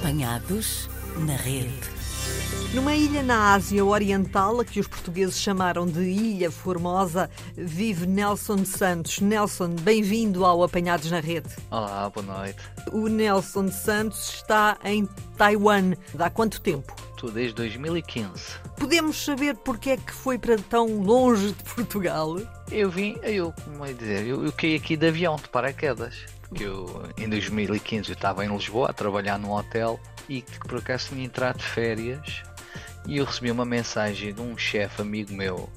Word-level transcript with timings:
Apanhados 0.00 0.88
na 1.26 1.36
rede. 1.36 1.78
Numa 2.72 2.94
ilha 2.94 3.22
na 3.22 3.52
Ásia 3.52 3.84
Oriental, 3.84 4.58
a 4.58 4.64
que 4.64 4.80
os 4.80 4.86
portugueses 4.86 5.38
chamaram 5.38 5.86
de 5.86 6.00
Ilha 6.00 6.50
Formosa, 6.50 7.28
vive 7.54 8.06
Nelson 8.06 8.64
Santos. 8.64 9.20
Nelson, 9.20 9.74
bem-vindo 9.82 10.46
ao 10.46 10.64
Apanhados 10.64 11.10
na 11.10 11.20
Rede. 11.20 11.50
Olá, 11.70 12.08
boa 12.08 12.24
noite. 12.24 12.58
O 12.90 13.08
Nelson 13.08 13.68
Santos 13.68 14.36
está 14.36 14.78
em 14.82 15.06
Taiwan. 15.36 15.92
Há 16.18 16.30
quanto 16.30 16.62
tempo? 16.62 16.96
Estou 17.10 17.30
desde 17.30 17.54
2015. 17.56 18.30
Podemos 18.78 19.22
saber 19.22 19.54
porque 19.58 19.90
é 19.90 19.96
que 19.98 20.12
foi 20.12 20.38
para 20.38 20.56
tão 20.56 21.02
longe 21.02 21.48
de 21.52 21.62
Portugal? 21.74 22.38
Eu 22.72 22.90
vim, 22.90 23.18
eu, 23.22 23.52
como 23.64 23.84
é 23.84 23.92
dizer, 23.92 24.26
eu, 24.26 24.42
eu 24.46 24.52
caí 24.52 24.76
aqui 24.76 24.96
de 24.96 25.08
avião, 25.08 25.36
de 25.36 25.48
paraquedas. 25.50 26.39
Porque 26.50 26.64
eu, 26.64 27.08
em 27.16 27.28
2015, 27.28 28.10
eu 28.10 28.14
estava 28.14 28.44
em 28.44 28.48
Lisboa 28.48 28.90
a 28.90 28.92
trabalhar 28.92 29.38
num 29.38 29.52
hotel 29.52 29.98
e 30.28 30.42
que 30.42 30.58
por 30.58 30.78
acaso 30.78 31.10
tinha 31.10 31.24
entrado 31.24 31.58
de 31.58 31.64
férias 31.64 32.42
e 33.06 33.16
eu 33.18 33.24
recebi 33.24 33.50
uma 33.50 33.64
mensagem 33.64 34.34
de 34.34 34.42
um 34.42 34.58
chefe 34.58 35.00
amigo 35.00 35.32
meu 35.32 35.70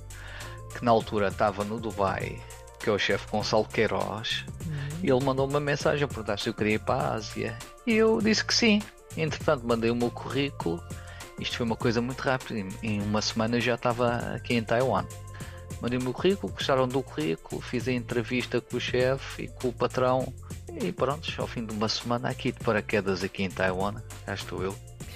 que 0.76 0.84
na 0.84 0.90
altura 0.90 1.28
estava 1.28 1.64
no 1.64 1.80
Dubai, 1.80 2.42
que 2.80 2.90
é 2.90 2.92
o 2.92 2.98
chefe 2.98 3.30
Gonçalo 3.32 3.66
Queiroz, 3.66 4.46
e 5.04 5.10
ele 5.10 5.24
mandou 5.24 5.48
uma 5.48 5.60
mensagem 5.60 6.04
a 6.04 6.08
perguntar 6.08 6.40
se 6.40 6.50
eu 6.50 6.54
queria 6.56 6.74
ir 6.76 6.80
para 6.80 6.96
a 6.96 7.14
Ásia. 7.14 7.58
E 7.86 7.94
eu 7.94 8.20
disse 8.20 8.44
que 8.44 8.54
sim. 8.54 8.82
Entretanto, 9.16 9.68
mandei 9.68 9.92
o 9.92 9.96
meu 9.96 10.10
currículo. 10.10 10.84
Isto 11.40 11.58
foi 11.58 11.66
uma 11.66 11.76
coisa 11.76 12.02
muito 12.02 12.22
rápida. 12.22 12.68
Em 12.82 13.00
uma 13.00 13.22
semana 13.22 13.60
já 13.60 13.76
estava 13.76 14.16
aqui 14.36 14.56
em 14.56 14.64
Taiwan. 14.64 15.06
Mandei 15.82 16.00
o 16.00 16.02
meu 16.02 16.14
currículo, 16.14 16.54
gostaram 16.54 16.88
do 16.88 17.04
currículo, 17.04 17.62
fiz 17.62 17.88
a 17.88 17.92
entrevista 17.92 18.62
com 18.62 18.78
o 18.78 18.80
chefe 18.80 19.44
e 19.44 19.48
com 19.50 19.68
o 19.68 19.74
patrão. 19.74 20.34
E 20.82 20.92
pronto, 20.92 21.34
ao 21.38 21.48
fim 21.48 21.66
de 21.66 21.74
uma 21.74 21.88
semana 21.88 22.30
aqui 22.30 22.52
de 22.52 22.60
paraquedas 22.60 23.24
aqui 23.24 23.44
em 23.44 23.50
Taiwan, 23.50 23.96
cá 24.26 24.34
estou 24.34 24.64
eu 24.64 24.76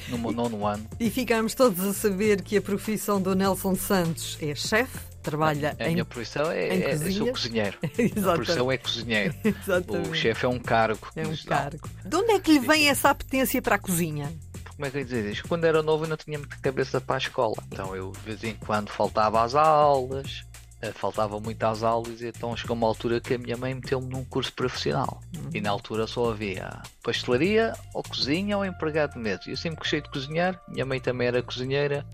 no 0.09 0.17
meu 0.17 0.31
nono 0.31 0.65
ano. 0.65 0.87
E 0.99 1.09
ficamos 1.09 1.53
todos 1.53 1.83
a 1.83 1.93
saber 1.93 2.41
que 2.41 2.57
a 2.57 2.61
profissão 2.61 3.21
do 3.21 3.35
Nelson 3.35 3.75
Santos 3.75 4.37
é 4.41 4.55
chefe, 4.55 4.97
trabalha 5.21 5.75
A 5.79 5.87
em. 5.87 5.93
minha 5.93 6.05
profissão 6.05 6.49
é, 6.49 6.91
é, 6.91 6.97
sou 7.11 7.27
cozinheiro. 7.31 7.77
A 8.29 8.33
profissão 8.35 8.71
é 8.71 8.77
cozinheiro. 8.77 9.35
Exatamente. 9.43 10.09
O 10.09 10.13
chefe 10.13 10.45
é 10.45 10.49
um 10.49 10.59
cargo. 10.59 11.07
É 11.15 11.27
um 11.27 11.31
dá. 11.31 11.57
cargo. 11.57 11.89
De 12.05 12.15
onde 12.15 12.31
é 12.31 12.39
que 12.39 12.53
lhe 12.53 12.59
vem 12.59 12.87
essa 12.87 13.09
apetência 13.09 13.61
para 13.61 13.75
a 13.75 13.79
cozinha? 13.79 14.31
Como 14.69 14.85
é 14.85 14.91
que 14.91 14.97
eu 14.97 14.99
ia 15.01 15.05
dizer 15.05 15.31
isto? 15.31 15.47
Quando 15.47 15.65
era 15.65 15.81
novo 15.81 16.05
eu 16.05 16.09
não 16.09 16.17
tinha 16.17 16.37
muita 16.37 16.55
cabeça 16.57 17.01
para 17.01 17.15
a 17.15 17.17
escola. 17.17 17.55
Então 17.71 17.95
eu 17.95 18.11
de 18.11 18.19
vez 18.19 18.43
em 18.43 18.53
quando 18.55 18.89
faltava 18.89 19.43
às 19.43 19.55
aulas, 19.55 20.45
faltava 20.93 21.39
muito 21.39 21.63
às 21.63 21.83
aulas, 21.83 22.21
e 22.21 22.27
então 22.27 22.55
chegou 22.55 22.75
uma 22.75 22.87
altura 22.87 23.19
que 23.19 23.33
a 23.33 23.37
minha 23.37 23.57
mãe 23.57 23.73
meteu-me 23.73 24.07
num 24.07 24.23
curso 24.23 24.53
profissional. 24.53 25.21
E 25.53 25.59
na 25.59 25.71
altura 25.71 26.05
só 26.05 26.31
havia 26.31 26.81
pastelaria, 27.03 27.73
ou 27.93 28.03
cozinha, 28.03 28.57
ou 28.57 28.65
empregado 28.65 29.13
de 29.13 29.19
mesa. 29.19 29.41
Eu 29.47 29.57
sempre 29.57 29.79
gostei 29.79 30.01
de 30.01 30.09
cozinhar, 30.09 30.61
minha 30.67 30.85
mãe 30.85 30.99
também 30.99 31.27
era 31.27 31.41
cozinheira. 31.41 32.05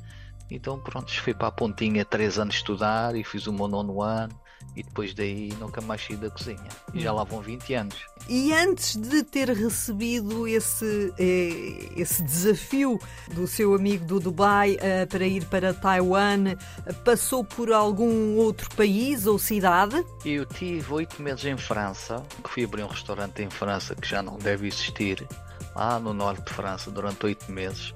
Então 0.49 0.79
pronto, 0.79 1.11
fui 1.11 1.33
para 1.33 1.47
a 1.47 1.51
pontinha 1.51 2.05
três 2.05 2.37
anos 2.37 2.55
estudar 2.55 3.15
e 3.15 3.23
fiz 3.23 3.47
o 3.47 3.53
meu 3.53 3.67
nono 3.67 4.01
ano. 4.01 4.42
E 4.75 4.81
depois 4.81 5.13
daí 5.13 5.53
nunca 5.59 5.81
mais 5.81 6.03
saí 6.03 6.15
da 6.15 6.29
cozinha. 6.29 6.69
E 6.93 6.99
já 6.99 7.11
lá 7.11 7.23
vão 7.23 7.41
20 7.41 7.73
anos. 7.73 7.95
E 8.27 8.53
antes 8.53 8.95
de 8.95 9.21
ter 9.23 9.49
recebido 9.49 10.47
esse, 10.47 11.13
eh, 11.19 11.91
esse 11.95 12.23
desafio 12.23 12.99
do 13.33 13.45
seu 13.45 13.75
amigo 13.75 14.05
do 14.05 14.19
Dubai 14.19 14.77
eh, 14.79 15.05
para 15.05 15.25
ir 15.25 15.45
para 15.45 15.73
Taiwan, 15.73 16.55
passou 17.03 17.43
por 17.43 17.71
algum 17.71 18.35
outro 18.37 18.69
país 18.75 19.27
ou 19.27 19.37
cidade? 19.37 20.03
Eu 20.25 20.45
tive 20.45 20.93
oito 20.93 21.21
meses 21.21 21.45
em 21.45 21.57
França, 21.57 22.23
que 22.43 22.49
fui 22.49 22.63
abrir 22.63 22.83
um 22.83 22.87
restaurante 22.87 23.41
em 23.41 23.49
França 23.49 23.93
que 23.95 24.07
já 24.07 24.23
não 24.23 24.37
deve 24.37 24.67
existir, 24.67 25.27
lá 25.75 25.99
no 25.99 26.13
norte 26.13 26.45
de 26.45 26.53
França, 26.53 26.89
durante 26.89 27.25
oito 27.25 27.51
meses. 27.51 27.93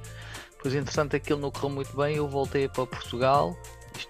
Pois, 0.61 0.73
entretanto, 0.73 1.15
aquilo 1.15 1.39
não 1.39 1.51
correu 1.51 1.69
muito 1.69 1.95
bem, 1.95 2.17
eu 2.17 2.27
voltei 2.27 2.67
para 2.67 2.85
Portugal. 2.85 3.57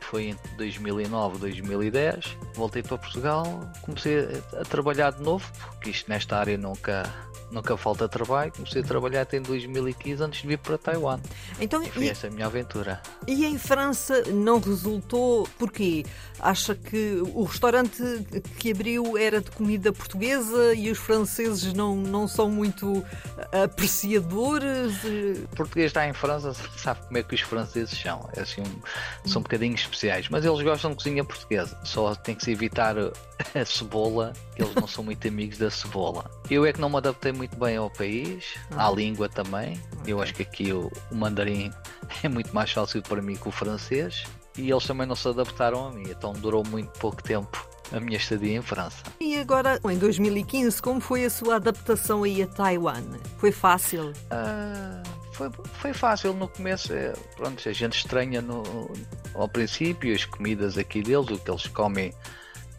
Foi 0.10 0.30
entre 0.30 0.56
2009 0.56 1.36
e 1.36 1.40
2010. 1.40 2.38
Voltei 2.56 2.82
para 2.82 2.98
Portugal, 2.98 3.70
comecei 3.82 4.20
a 4.58 4.64
trabalhar 4.64 5.12
de 5.12 5.22
novo, 5.22 5.46
porque 5.74 5.90
isto 5.90 6.10
nesta 6.10 6.38
área 6.38 6.58
nunca, 6.58 7.04
nunca 7.52 7.76
falta 7.78 8.08
trabalho. 8.10 8.52
Comecei 8.52 8.82
a 8.82 8.86
trabalhar 8.86 9.22
até 9.22 9.38
em 9.38 9.42
2015 9.42 10.24
antes 10.24 10.42
de 10.42 10.48
vir 10.48 10.58
para 10.58 10.78
Taiwan. 10.78 11.20
Então, 11.60 11.82
E 11.84 11.90
foi 11.90 12.04
e, 12.06 12.10
essa 12.10 12.28
a 12.28 12.30
minha 12.30 12.46
aventura. 12.46 13.02
e 13.28 13.46
em 13.46 13.58
França 13.58 14.24
não 14.32 14.60
resultou 14.60 15.48
porquê? 15.58 16.06
Acha 16.40 16.76
que 16.76 17.22
o 17.34 17.44
restaurante 17.44 18.02
que 18.60 18.72
abriu 18.72 19.18
era 19.18 19.42
de 19.42 19.50
comida 19.52 19.92
portuguesa 19.92 20.74
e 20.76 20.92
os 20.92 20.98
franceses 20.98 21.74
não, 21.74 21.96
não 21.96 22.28
são 22.28 22.50
muito 22.50 23.04
apreciadores? 23.82 24.94
Eh, 25.06 25.44
O 25.52 25.56
português 25.56 25.88
está 25.88 26.08
em 26.08 26.14
França, 26.14 26.54
sabe 26.78 27.02
como 27.06 27.18
é 27.18 27.24
que 27.24 27.36
os 27.36 27.42
franceses 27.42 27.98
são. 27.98 28.30
É 28.36 28.42
assim, 28.42 28.62
um- 28.62 29.28
são 29.30 29.40
um 29.40 29.44
bocadinho 29.44 29.74
especiais, 29.76 30.28
mas 30.30 30.46
eles 30.46 30.62
gostam 30.62 30.92
de 30.92 30.98
cozinha 30.98 31.24
portuguesa. 31.24 31.78
Só 31.84 32.14
tem 32.16 32.36
que 32.36 32.44
se 32.44 32.52
evitar 32.52 32.96
a 33.56 33.66
cebola, 33.66 34.34
que 34.56 34.62
eles 34.64 34.76
não 34.76 34.88
são 34.88 35.04
muito 35.04 35.28
amigos 35.28 35.58
da 35.58 35.70
cebola. 35.70 36.30
Eu 36.50 36.66
é 36.66 36.74
que 36.74 36.80
não 36.82 36.90
me 36.90 36.98
adaptei 36.98 37.32
muito 37.38 37.58
bem 37.58 37.78
ao 37.78 37.90
país, 37.90 38.56
à 38.76 38.90
língua 38.90 39.30
também. 39.30 39.80
Eu 40.06 40.22
acho 40.22 40.34
que 40.34 40.42
aqui 40.42 40.74
o, 40.74 40.92
o 41.12 41.16
mandarim 41.16 41.72
é 42.24 42.28
muito 42.28 42.54
mais 42.54 42.72
fácil 42.72 43.02
para 43.02 43.22
mim 43.22 43.36
que 43.36 43.48
o 43.48 43.52
francês. 43.52 44.24
E 44.58 44.72
eles 44.72 44.86
também 44.86 45.06
não 45.06 45.16
se 45.16 45.28
adaptaram 45.28 45.88
a 45.88 45.92
mim, 45.92 46.06
então 46.10 46.34
durou 46.34 46.66
muito 46.66 46.90
pouco 47.00 47.22
tempo 47.22 47.68
a 47.92 48.00
minha 48.00 48.18
estadia 48.18 48.58
em 48.58 48.62
França. 48.62 49.04
E 49.20 49.38
agora, 49.38 49.80
em 49.90 49.98
2015, 49.98 50.82
como 50.82 51.00
foi 51.00 51.26
a 51.26 51.30
sua 51.30 51.56
adaptação 51.56 52.24
aí 52.24 52.42
a 52.42 52.48
Taiwan? 52.48 53.04
Foi 53.38 53.52
fácil? 53.52 54.12
Ah, 54.32 55.02
foi, 55.32 55.52
foi 55.74 55.94
fácil 55.94 56.34
no 56.34 56.48
começo. 56.48 56.92
É, 56.92 57.14
pronto, 57.36 57.70
a 57.70 57.72
gente 57.72 57.98
estranha 57.98 58.42
no, 58.42 58.64
ao 59.36 59.48
princípio 59.48 60.14
as 60.14 60.26
comidas 60.26 60.78
aqui 60.78 61.02
deles, 61.02 61.30
o 61.30 61.38
que 61.38 61.52
eles 61.52 61.68
comem 61.68 62.12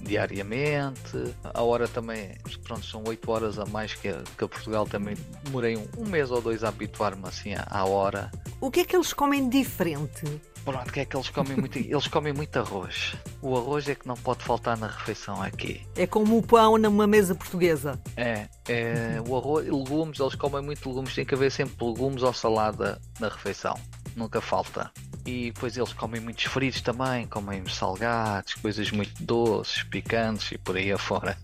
diariamente. 0.01 1.35
A 1.43 1.63
hora 1.63 1.89
também, 1.89 2.37
pronto, 2.65 2.85
são 2.85 3.03
8 3.07 3.31
horas 3.31 3.59
a 3.59 3.67
mais 3.67 3.95
que 3.95 4.09
a, 4.09 4.23
que 4.37 4.45
a 4.45 4.49
Portugal. 4.49 4.87
Também 4.87 5.17
demorei 5.45 5.77
um, 5.77 5.87
um 5.99 6.07
mês 6.07 6.31
ou 6.31 6.41
dois 6.41 6.65
a 6.65 6.69
habituar-me 6.69 7.27
assim 7.27 7.55
à, 7.55 7.67
à 7.69 7.85
hora. 7.85 8.31
O 8.61 8.71
que 8.71 8.81
é 8.81 8.85
que 8.85 8.97
eles 8.97 9.13
comem 9.13 9.49
diferente? 9.49 10.41
Pronto, 10.65 10.93
que 10.93 11.01
é 11.01 11.05
que 11.05 11.17
eles 11.17 11.31
comem 11.31 11.57
muito? 11.57 11.79
Eles 11.79 12.09
comem 12.09 12.33
muito 12.33 12.59
arroz. 12.59 13.17
O 13.41 13.57
arroz 13.57 13.89
é 13.89 13.95
que 13.95 14.07
não 14.07 14.17
pode 14.17 14.45
faltar 14.45 14.77
na 14.77 14.87
refeição 14.87 15.41
aqui. 15.43 15.81
É 15.97 16.07
como 16.07 16.37
o 16.37 16.43
pão 16.43 16.77
numa 16.77 17.07
mesa 17.07 17.35
portuguesa. 17.35 17.99
É, 18.17 18.49
é 18.69 19.23
o 19.27 19.37
arroz, 19.37 19.67
legumes, 19.67 20.21
eles 20.21 20.35
comem 20.35 20.61
muito 20.61 20.87
legumes, 20.87 21.15
tem 21.15 21.25
que 21.25 21.35
haver 21.35 21.51
sempre 21.51 21.87
legumes 21.87 22.23
ou 22.23 22.35
salada 22.35 23.01
na 23.19 23.29
refeição, 23.29 23.75
nunca 24.15 24.41
falta. 24.43 24.91
E 25.29 25.53
depois 25.53 25.77
eles 25.77 25.93
comem 25.93 26.23
muitos 26.23 26.45
fritos 26.45 26.81
também, 26.81 27.27
comem 27.27 27.63
salgados, 27.69 28.55
coisas 28.55 28.91
muito 28.91 29.23
doces, 29.23 29.83
picantes 29.83 30.53
e 30.53 30.57
por 30.57 30.75
aí 30.75 30.91
afora. 30.91 31.37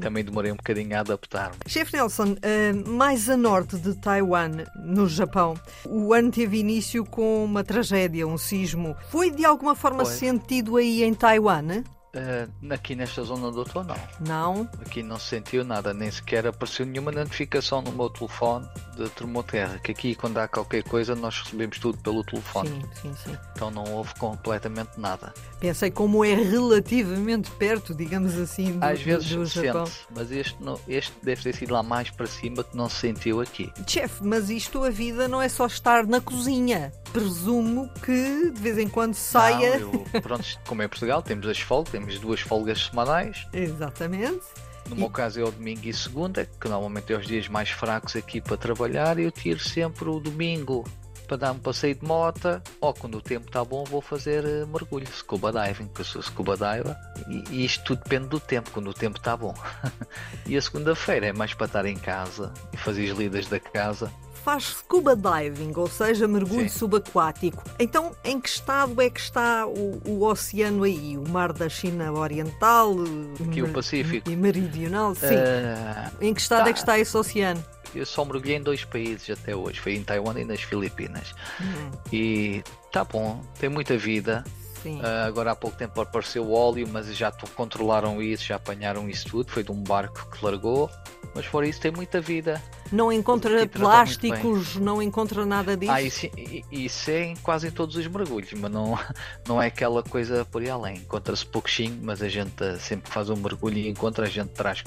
também 0.00 0.24
demorei 0.24 0.50
um 0.50 0.56
bocadinho 0.56 0.96
a 0.96 1.00
adaptar-me. 1.00 1.56
Chefe 1.66 1.94
Nelson, 1.94 2.36
eh, 2.40 2.72
mais 2.72 3.28
a 3.28 3.36
norte 3.36 3.76
de 3.76 3.94
Taiwan, 3.96 4.64
no 4.82 5.06
Japão, 5.06 5.60
o 5.84 6.14
ano 6.14 6.30
teve 6.30 6.58
início 6.58 7.04
com 7.04 7.44
uma 7.44 7.62
tragédia, 7.62 8.26
um 8.26 8.38
sismo. 8.38 8.96
Foi 9.10 9.30
de 9.30 9.44
alguma 9.44 9.74
forma 9.74 10.06
Foi. 10.06 10.14
sentido 10.14 10.78
aí 10.78 11.02
em 11.02 11.12
Taiwan? 11.12 11.84
Eh, 12.14 12.48
aqui 12.70 12.94
nesta 12.96 13.22
zona 13.22 13.50
do 13.50 13.62
estou 13.62 13.84
não. 13.84 13.96
Não? 14.20 14.68
Aqui 14.80 15.02
não 15.02 15.18
se 15.18 15.26
sentiu 15.26 15.62
nada, 15.62 15.92
nem 15.92 16.10
sequer 16.10 16.46
apareceu 16.46 16.86
nenhuma 16.86 17.12
notificação 17.12 17.82
no 17.82 17.92
meu 17.92 18.08
telefone 18.08 18.66
de 18.96 19.08
termoterra, 19.10 19.78
que 19.78 19.92
aqui 19.92 20.14
quando 20.14 20.38
há 20.38 20.48
qualquer 20.48 20.82
coisa 20.84 21.14
nós 21.14 21.38
recebemos 21.42 21.78
tudo 21.78 21.98
pelo 21.98 22.24
telefone. 22.24 22.70
Sim, 22.70 22.82
sim, 23.02 23.14
sim. 23.24 23.38
Então 23.54 23.70
não 23.70 23.84
houve 23.92 24.14
completamente 24.14 24.98
nada. 24.98 25.34
Pensei 25.60 25.90
como 25.90 26.24
é 26.24 26.34
relativamente 26.34 27.50
perto, 27.52 27.94
digamos 27.94 28.36
assim, 28.38 28.78
do, 28.78 28.84
Às 28.84 29.00
vezes 29.02 29.28
do, 29.28 29.36
do 29.40 29.46
Japão. 29.46 29.86
sente 29.86 29.98
mas 30.14 30.30
este, 30.32 30.62
não- 30.62 30.80
este 30.88 31.12
deve 31.22 31.42
ter 31.42 31.54
sido 31.54 31.74
lá 31.74 31.82
mais 31.82 32.08
para 32.10 32.26
cima 32.26 32.64
que 32.64 32.76
não 32.76 32.88
se 32.88 32.96
sentiu 33.00 33.40
aqui. 33.40 33.70
Chefe, 33.86 34.24
mas 34.24 34.48
isto 34.48 34.82
a 34.82 34.88
vida 34.90 35.28
não 35.28 35.42
é 35.42 35.48
só 35.48 35.66
estar 35.66 36.06
na 36.06 36.20
cozinha. 36.20 36.90
Presumo 37.12 37.88
que 38.04 38.50
de 38.50 38.60
vez 38.60 38.78
em 38.78 38.88
quando 38.88 39.14
saia. 39.14 39.78
Não, 39.78 40.04
eu, 40.12 40.22
pronto, 40.22 40.44
como 40.66 40.82
é 40.82 40.88
Portugal, 40.88 41.22
temos 41.22 41.46
as 41.46 41.58
folgas, 41.58 41.92
temos 41.92 42.18
duas 42.18 42.40
folgas 42.40 42.86
semanais. 42.86 43.46
Exatamente. 43.52 44.44
No 44.88 44.96
meu 44.96 45.10
caso 45.10 45.38
é 45.38 45.44
o 45.44 45.50
domingo 45.50 45.86
e 45.86 45.92
segunda, 45.92 46.46
que 46.46 46.68
normalmente 46.68 47.12
é 47.12 47.16
os 47.16 47.26
dias 47.26 47.46
mais 47.46 47.68
fracos 47.68 48.16
aqui 48.16 48.40
para 48.40 48.56
trabalhar. 48.56 49.18
Eu 49.18 49.30
tiro 49.30 49.60
sempre 49.60 50.08
o 50.08 50.18
domingo 50.18 50.84
para 51.28 51.36
dar 51.36 51.52
um 51.52 51.58
passeio 51.58 51.94
de 51.94 52.04
moto, 52.06 52.60
ou 52.80 52.94
quando 52.94 53.18
o 53.18 53.20
tempo 53.20 53.48
está 53.48 53.62
bom 53.62 53.84
vou 53.84 54.00
fazer 54.00 54.44
eh, 54.46 54.64
mergulho, 54.64 55.06
scuba 55.08 55.52
diving, 55.52 55.88
que 55.88 56.00
eu 56.00 56.04
sou 56.04 56.22
scuba 56.22 56.56
diver, 56.56 56.96
e, 57.28 57.44
e 57.50 57.64
isto 57.66 57.84
tudo 57.84 58.02
depende 58.02 58.28
do 58.28 58.40
tempo, 58.40 58.70
quando 58.70 58.88
o 58.88 58.94
tempo 58.94 59.18
está 59.18 59.36
bom. 59.36 59.54
e 60.46 60.56
a 60.56 60.62
segunda-feira 60.62 61.26
é 61.26 61.32
mais 61.32 61.52
para 61.52 61.66
estar 61.66 61.84
em 61.84 61.96
casa 61.96 62.50
e 62.72 62.78
fazer 62.78 63.10
as 63.10 63.18
lidas 63.18 63.46
da 63.46 63.60
casa. 63.60 64.10
Faz 64.48 64.78
scuba 64.78 65.14
diving, 65.14 65.74
ou 65.76 65.86
seja, 65.86 66.26
mergulho 66.26 66.70
Sim. 66.70 66.78
subaquático. 66.78 67.62
Então, 67.78 68.12
em 68.24 68.40
que 68.40 68.48
estado 68.48 68.98
é 69.02 69.10
que 69.10 69.20
está 69.20 69.66
o, 69.66 70.00
o 70.06 70.24
oceano 70.24 70.84
aí? 70.84 71.18
O 71.18 71.28
mar 71.28 71.52
da 71.52 71.68
China 71.68 72.10
Oriental? 72.14 72.96
Aqui 73.46 73.60
o 73.60 73.68
Pacífico. 73.70 74.30
E 74.30 74.34
meridional? 74.34 75.14
Sim. 75.14 75.36
Ah, 75.36 76.10
em 76.18 76.32
que 76.32 76.40
estado 76.40 76.64
tá. 76.64 76.70
é 76.70 76.72
que 76.72 76.78
está 76.78 76.98
esse 76.98 77.14
oceano? 77.14 77.62
Eu 77.94 78.06
só 78.06 78.24
mergulhei 78.24 78.56
em 78.56 78.62
dois 78.62 78.86
países 78.86 79.28
até 79.28 79.54
hoje, 79.54 79.80
foi 79.80 79.96
em 79.96 80.02
Taiwan 80.02 80.40
e 80.40 80.46
nas 80.46 80.62
Filipinas. 80.62 81.34
Hum, 81.60 81.90
E 82.10 82.62
tá 82.90 83.04
bom, 83.04 83.44
tem 83.60 83.68
muita 83.68 83.98
vida. 83.98 84.42
Ah, 85.02 85.26
agora 85.26 85.50
há 85.52 85.56
pouco 85.56 85.76
tempo 85.76 86.00
apareceu 86.00 86.44
o 86.44 86.52
óleo, 86.52 86.88
mas 86.90 87.14
já 87.14 87.30
controlaram 87.54 88.22
isso, 88.22 88.44
já 88.44 88.56
apanharam 88.56 89.10
isso 89.10 89.28
tudo. 89.28 89.50
Foi 89.50 89.62
de 89.62 89.72
um 89.72 89.82
barco 89.82 90.26
que 90.30 90.42
largou. 90.42 90.90
Mas 91.34 91.44
fora 91.44 91.66
isso, 91.66 91.80
tem 91.80 91.90
muita 91.90 92.20
vida. 92.20 92.62
Não 92.90 93.12
encontra 93.12 93.66
plásticos, 93.66 94.76
não 94.76 95.02
encontra 95.02 95.44
nada 95.44 95.76
disso. 95.76 95.92
Ah, 95.92 96.02
isso, 96.02 96.26
isso 96.70 97.10
é 97.10 97.24
em 97.24 97.36
quase 97.36 97.70
todos 97.70 97.96
os 97.96 98.06
mergulhos, 98.06 98.52
mas 98.54 98.70
não, 98.70 98.98
não 99.46 99.62
é 99.62 99.66
aquela 99.66 100.02
coisa 100.02 100.44
por 100.44 100.62
aí 100.62 100.70
além. 100.70 100.96
Encontra-se 100.98 101.44
pouquinho, 101.44 101.98
mas 102.02 102.22
a 102.22 102.28
gente 102.28 102.62
ah, 102.62 102.78
sempre 102.78 103.08
que 103.08 103.14
faz 103.14 103.30
um 103.30 103.36
mergulho 103.36 103.78
e 103.78 103.88
encontra, 103.88 104.26
a 104.26 104.28
gente 104.28 104.50
traz, 104.50 104.82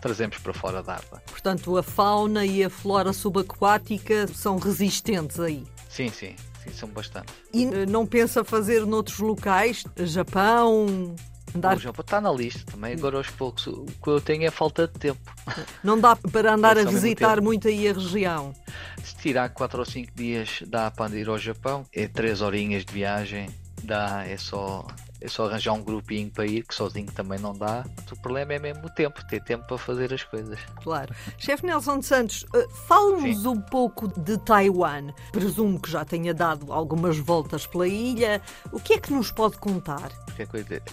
trazemos 0.00 0.38
para 0.38 0.52
fora 0.52 0.82
da 0.82 0.94
água. 0.94 1.22
Portanto, 1.26 1.76
a 1.76 1.82
fauna 1.82 2.44
e 2.44 2.64
a 2.64 2.70
flora 2.70 3.12
subaquática 3.12 4.26
são 4.28 4.58
resistentes 4.58 5.40
aí. 5.40 5.64
Sim, 5.88 6.08
sim, 6.08 6.36
sim, 6.62 6.72
são 6.72 6.88
bastante. 6.88 7.32
E 7.52 7.64
eh, 7.64 7.86
não 7.86 8.06
pensa 8.06 8.44
fazer 8.44 8.86
noutros 8.86 9.18
locais? 9.18 9.84
Japão? 9.96 11.14
Andar... 11.54 11.76
O 11.76 11.80
Japão 11.80 12.02
está 12.02 12.20
na 12.20 12.32
lista 12.32 12.70
também, 12.70 12.94
agora 12.94 13.16
aos 13.16 13.28
poucos. 13.30 13.66
O 13.66 13.84
que 13.84 14.08
eu 14.08 14.20
tenho 14.20 14.44
é 14.44 14.50
falta 14.50 14.86
de 14.86 14.94
tempo. 14.94 15.34
Não 15.82 15.98
dá 15.98 16.14
para 16.16 16.54
andar 16.54 16.78
a 16.78 16.84
visitar 16.84 17.40
muito 17.40 17.68
aí 17.68 17.88
a 17.88 17.92
região. 17.92 18.54
Se 19.02 19.16
tirar 19.16 19.48
4 19.48 19.78
ou 19.78 19.84
5 19.84 20.12
dias 20.14 20.62
dá 20.66 20.90
para 20.90 21.16
ir 21.16 21.28
ao 21.28 21.38
Japão, 21.38 21.86
é 21.92 22.06
3 22.06 22.40
horinhas 22.42 22.84
de 22.84 22.92
viagem, 22.92 23.48
dá, 23.82 24.24
é 24.26 24.36
só, 24.36 24.86
é 25.20 25.28
só 25.28 25.46
arranjar 25.46 25.72
um 25.72 25.82
grupinho 25.82 26.30
para 26.30 26.46
ir, 26.46 26.62
que 26.62 26.74
sozinho 26.74 27.10
também 27.12 27.38
não 27.38 27.52
dá. 27.52 27.84
O 28.10 28.16
problema 28.20 28.54
é 28.54 28.58
mesmo 28.58 28.86
o 28.86 28.90
tempo, 28.90 29.24
ter 29.26 29.42
tempo 29.42 29.66
para 29.66 29.78
fazer 29.78 30.12
as 30.12 30.22
coisas. 30.24 30.58
Claro. 30.82 31.14
Chefe 31.38 31.64
Nelson 31.66 32.02
Santos, 32.02 32.46
eh, 32.54 32.66
fale-nos 32.86 33.42
Sim. 33.42 33.48
um 33.48 33.60
pouco 33.60 34.08
de 34.20 34.38
Taiwan. 34.38 35.12
Presumo 35.32 35.80
que 35.80 35.90
já 35.90 36.04
tenha 36.04 36.32
dado 36.32 36.72
algumas 36.72 37.18
voltas 37.18 37.66
pela 37.66 37.86
ilha. 37.86 38.40
O 38.72 38.80
que 38.80 38.94
é 38.94 38.98
que 38.98 39.12
nos 39.12 39.30
pode 39.30 39.58
contar? 39.58 40.10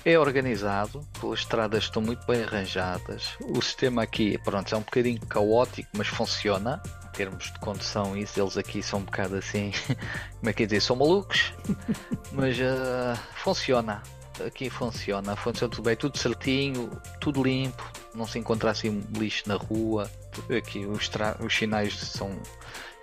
É 0.04 0.20
organizado, 0.20 1.08
as 1.32 1.40
estradas 1.40 1.86
estão 1.86 2.02
muito 2.02 2.26
bem 2.28 2.44
arranjadas. 2.44 3.38
O 3.40 3.62
sistema 3.62 4.04
aqui, 4.04 4.38
pronto, 4.40 4.74
é 4.74 4.78
um 4.78 4.82
bocadinho 4.82 5.22
caótico, 5.26 5.90
mas 5.94 6.08
funciona. 6.08 6.82
Em 7.06 7.18
termos 7.18 7.46
de 7.46 7.60
condução, 7.60 8.16
isso, 8.16 8.40
eles 8.40 8.58
aqui 8.58 8.84
são 8.84 9.00
um 9.00 9.04
bocado 9.04 9.38
assim, 9.38 9.72
como 10.38 10.50
é 10.50 10.54
que 10.54 10.64
é 10.64 10.66
dizer, 10.66 10.82
são 10.82 10.96
malucos, 10.98 11.54
mas 12.34 12.58
ah, 12.62 13.18
funciona. 13.36 14.04
Aqui 14.46 14.70
funciona, 14.70 15.36
funciona 15.36 15.72
tudo 15.74 15.86
bem, 15.86 15.96
tudo 15.96 16.18
certinho, 16.18 16.90
tudo 17.20 17.42
limpo, 17.44 17.84
não 18.14 18.28
se 18.28 18.38
encontra 18.38 18.72
assim 18.72 19.04
lixo 19.18 19.44
na 19.48 19.56
rua. 19.56 20.10
Aqui 20.56 20.86
os, 20.86 21.10
tra- 21.10 21.36
os 21.40 21.56
sinais 21.56 21.98
são. 21.98 22.30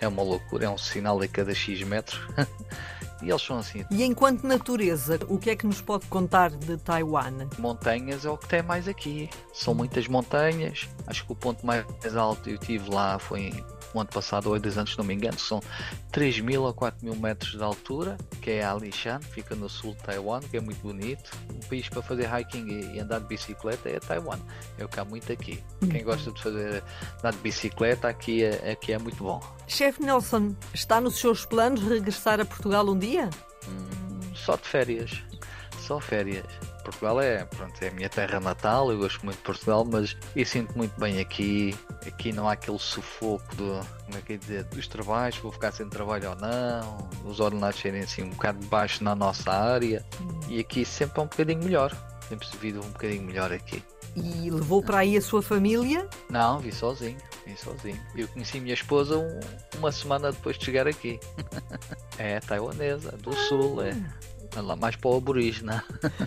É 0.00 0.06
uma 0.08 0.22
loucura, 0.22 0.66
é 0.66 0.70
um 0.70 0.78
sinal 0.78 1.20
a 1.20 1.26
cada 1.28 1.54
X 1.54 1.82
metros. 1.82 2.20
e 3.22 3.31
eles 3.31 3.40
são 3.42 3.58
assim, 3.58 3.84
E 3.90 4.04
enquanto 4.04 4.44
natureza, 4.46 5.19
o 5.28 5.38
que 5.38 5.50
é 5.50 5.56
que 5.56 5.66
nos 5.66 5.81
pode 5.81 6.06
contar 6.06 6.50
de 6.50 6.76
Taiwan? 6.76 7.48
montanhas 7.58 8.25
é 8.25 8.31
o 8.31 8.36
que 8.36 8.46
tem 8.48 8.62
mais 8.62 8.86
aqui. 8.86 9.31
São 9.52 9.75
muitas 9.75 10.06
montanhas. 10.06 10.88
Acho 11.06 11.25
que 11.25 11.32
o 11.32 11.36
ponto 11.36 11.64
mais 11.64 11.84
alto 12.16 12.50
eu 12.50 12.58
tive 12.58 12.90
lá 12.90 13.19
foi 13.19 13.52
no 13.94 14.00
ano 14.00 14.11
passado, 14.11 14.50
ou 14.50 14.58
dois 14.58 14.76
anos, 14.76 14.93
se 14.93 14.99
não 14.99 15.05
me 15.05 15.14
engano. 15.14 15.38
São 15.38 15.61
3 16.12 16.41
mil 16.41 16.67
a 16.67 16.75
4 16.75 17.05
mil 17.05 17.17
metros 17.17 17.52
de 17.52 17.62
altura, 17.62 18.17
que 18.43 18.50
é 18.50 18.64
Alishan, 18.64 19.20
fica 19.20 19.55
no 19.55 19.69
sul 19.69 19.94
de 19.94 20.02
Taiwan, 20.02 20.41
que 20.41 20.56
é 20.56 20.61
muito 20.61 20.81
bonito. 20.81 21.31
O 21.50 21.69
país 21.69 21.88
para 21.88 22.02
fazer 22.02 22.29
hiking 22.29 22.93
e 22.94 23.00
andar 23.00 23.20
de 23.20 23.26
bicicleta 23.26 23.88
é 23.88 24.00
Taiwan. 24.00 24.38
É 24.79 24.85
o 24.85 24.88
que 24.88 25.00
há 25.00 25.05
muito 25.05 25.32
aqui. 25.32 25.62
Quem 25.91 26.02
gosta 26.02 26.31
de 26.32 26.43
fazer 26.43 26.82
andar 27.19 27.32
de 27.32 27.38
bicicleta, 27.38 28.08
aqui 28.08 28.44
é, 28.44 28.73
aqui 28.73 28.93
é 28.93 28.99
muito 28.99 29.23
bom. 29.23 29.41
Chefe 29.67 30.02
Nelson, 30.02 30.55
está 30.73 31.00
nos 31.00 31.19
seus 31.19 31.44
planos 31.44 31.82
regressar 31.82 32.41
a 32.41 32.44
Portugal 32.44 32.87
um 32.88 32.99
dia? 32.99 33.31
Só 34.35 34.56
de 34.56 34.67
férias. 34.69 35.23
Só 35.79 36.00
férias. 36.00 36.74
Portugal 36.84 37.20
é, 37.20 37.44
pronto, 37.44 37.82
é 37.82 37.88
a 37.88 37.90
minha 37.90 38.08
terra 38.08 38.38
natal, 38.38 38.90
eu 38.92 38.98
gosto 38.98 39.25
muito 39.25 39.38
de 39.38 39.42
Portugal, 39.42 39.84
mas 39.84 40.16
eu 40.36 40.44
sinto 40.46 40.76
muito 40.76 40.98
bem 41.00 41.19
aqui. 41.20 41.75
Aqui 42.06 42.32
não 42.32 42.48
há 42.48 42.52
aquele 42.52 42.78
sufoco 42.78 43.54
do, 43.56 43.81
como 44.04 44.19
é 44.19 44.20
que 44.20 44.34
é 44.34 44.36
dizer, 44.36 44.64
dos 44.64 44.86
trabalhos, 44.86 45.38
vou 45.38 45.50
ficar 45.50 45.72
sem 45.72 45.88
trabalho 45.88 46.31
ou 46.31 46.36
não, 46.36 47.08
os 47.25 47.40
ordenados 47.40 47.81
serem 47.81 48.02
assim 48.02 48.22
um 48.22 48.31
bocado 48.31 48.64
baixo 48.66 49.02
na 49.02 49.14
nossa 49.14 49.50
área. 49.50 50.04
E 50.48 50.60
aqui 50.60 50.84
sempre 50.84 51.20
é 51.20 51.22
um 51.25 51.26
bocadinho 51.26 51.64
melhor. 51.64 51.92
Sempre 52.28 52.46
se 52.46 52.56
vive 52.56 52.78
um 52.78 52.90
bocadinho 52.90 53.22
melhor 53.22 53.52
aqui. 53.52 53.82
E 54.16 54.48
levou 54.50 54.82
para 54.82 54.98
aí 54.98 55.16
a 55.16 55.20
sua 55.20 55.42
família? 55.42 56.08
Não, 56.31 56.58
vim 56.58 56.70
sozinho, 56.70 57.19
vim 57.46 57.54
sozinho. 57.56 58.00
Eu 58.16 58.26
conheci 58.28 58.60
minha 58.60 58.72
esposa 58.72 59.19
um- 59.19 59.40
uma 59.78 59.92
semana 59.92 60.32
depois 60.32 60.56
de 60.56 60.64
chegar 60.64 60.86
aqui. 60.88 61.20
é 62.16 62.40
taiwanesa, 62.40 63.12
do 63.12 63.34
sul, 63.34 63.82
é. 63.82 63.92
É 64.56 64.61
lá 64.61 64.77
mais 64.77 64.97
para 64.97 65.11
o 65.11 65.17
aborígene. 65.17 65.73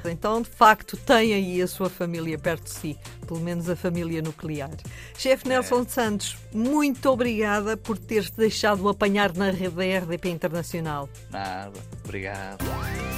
Então, 0.10 0.42
de 0.42 0.50
facto, 0.50 0.96
tem 0.98 1.34
aí 1.34 1.62
a 1.62 1.68
sua 1.68 1.90
família 1.90 2.38
perto 2.38 2.64
de 2.64 2.70
si, 2.72 2.98
pelo 3.26 3.40
menos 3.40 3.70
a 3.70 3.76
família 3.76 4.22
nuclear. 4.22 4.72
Chefe 5.18 5.48
Nelson 5.48 5.86
Santos, 5.88 6.38
muito 6.54 7.10
obrigada 7.10 7.76
por 7.78 7.98
ter-se 7.98 8.36
deixado 8.36 8.88
apanhar 8.90 9.34
na 9.34 9.52
rede 9.52 9.76
da 9.76 10.00
RDP 10.00 10.30
Internacional. 10.30 11.10
Nada, 11.30 11.80
obrigado. 12.04 12.64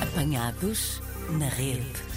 Apanhados 0.02 1.02
na 1.30 1.48
rede. 1.48 2.09